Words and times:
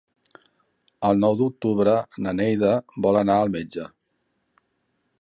El 1.09 1.19
nou 1.25 1.37
d'octubre 1.41 1.95
na 2.27 2.35
Neida 2.39 2.75
vol 3.07 3.23
anar 3.23 3.39
al 3.45 3.57
metge. 3.59 3.89